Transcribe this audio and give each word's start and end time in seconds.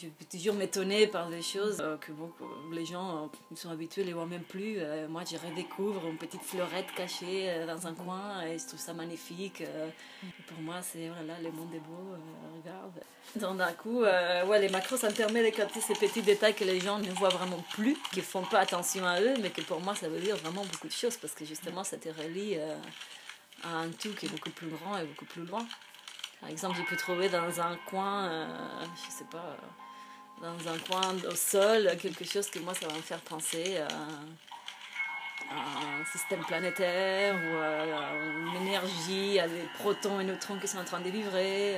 je 0.00 0.08
peux 0.08 0.24
toujours 0.24 0.54
m'étonner 0.54 1.06
par 1.06 1.28
des 1.28 1.42
choses 1.42 1.78
euh, 1.80 1.96
que, 1.96 2.12
les 2.72 2.84
gens 2.84 3.24
euh, 3.24 3.56
sont 3.56 3.70
habitués, 3.70 4.04
les 4.04 4.12
voient 4.12 4.26
même 4.26 4.42
plus. 4.42 4.76
Euh, 4.78 5.06
moi, 5.08 5.22
je 5.30 5.36
redécouvre 5.36 6.06
une 6.06 6.16
petite 6.16 6.42
fleurette 6.42 6.86
cachée 6.96 7.64
dans 7.66 7.86
un 7.86 7.94
coin 7.94 8.42
et 8.42 8.58
je 8.58 8.66
trouve 8.66 8.80
ça 8.80 8.92
magnifique. 8.92 9.62
pour 10.46 10.58
moi, 10.60 10.76
c'est 10.82 11.08
voilà, 11.08 11.38
le 11.40 11.50
monde 11.50 11.74
est 11.74 11.78
beau, 11.78 12.16
regarde. 12.56 13.00
Donc, 13.36 13.58
d'un 13.58 13.72
coup, 13.72 14.04
les 14.60 14.68
macros, 14.68 14.96
ça 14.96 15.08
me 15.08 15.14
permet 15.14 15.48
de 15.48 15.54
capter 15.54 15.80
ces 15.80 15.94
petits 15.94 16.22
détails 16.22 16.54
que 16.54 16.64
les 16.64 16.80
gens 16.80 16.98
ne 16.98 17.10
voient 17.10 17.30
vraiment 17.30 17.62
plus, 17.72 17.96
qui 18.12 18.20
ne 18.20 18.24
font 18.24 18.42
pas 18.42 18.60
attention 18.60 19.06
à 19.06 19.20
eux, 19.20 19.34
mais 19.40 19.50
que 19.50 19.62
pour 19.62 19.80
moi, 19.80 19.94
ça 19.94 20.08
veut 20.08 20.20
dire 20.20 20.36
vraiment 20.36 20.64
beaucoup 20.64 20.88
de 20.88 20.92
choses 20.92 21.16
parce 21.16 21.34
que 21.34 21.44
justement, 21.44 21.84
ça 21.84 21.96
te 21.96 22.08
relie 22.08 22.56
à 23.62 23.78
un 23.78 23.88
tout 23.90 24.12
qui 24.14 24.26
est 24.26 24.28
beaucoup 24.28 24.50
plus 24.50 24.68
grand 24.68 24.98
et 24.98 25.04
beaucoup 25.04 25.26
plus 25.26 25.44
loin. 25.44 25.66
Par 26.44 26.50
exemple, 26.50 26.76
j'ai 26.76 26.82
pu 26.82 26.96
trouver 26.98 27.30
dans 27.30 27.58
un 27.58 27.74
coin, 27.86 28.26
euh, 28.26 28.46
je 29.02 29.10
sais 29.10 29.24
pas, 29.24 29.56
dans 30.42 30.70
un 30.70 30.76
coin 30.76 31.14
au 31.26 31.34
sol, 31.34 31.90
quelque 31.98 32.22
chose 32.22 32.50
que 32.50 32.58
moi, 32.58 32.74
ça 32.74 32.86
va 32.86 32.92
me 32.92 33.00
faire 33.00 33.20
penser 33.20 33.78
à, 33.78 33.88
un 35.50 36.04
système 36.12 36.44
planétaire 36.44 37.34
ou 37.34 37.56
à 37.56 38.12
une 38.14 38.56
énergie, 38.60 39.40
à 39.40 39.48
des 39.48 39.62
protons 39.78 40.20
et 40.20 40.24
neutrons 40.24 40.58
qui 40.58 40.68
sont 40.68 40.76
en 40.76 40.84
train 40.84 41.00
de 41.00 41.08
vibrer. 41.08 41.72